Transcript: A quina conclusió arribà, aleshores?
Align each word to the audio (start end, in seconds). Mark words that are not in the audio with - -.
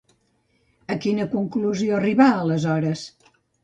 A 0.95 0.97
quina 1.05 1.29
conclusió 1.35 2.01
arribà, 2.01 2.31
aleshores? 2.43 3.09